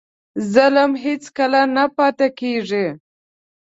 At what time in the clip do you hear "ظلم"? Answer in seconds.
0.53-0.91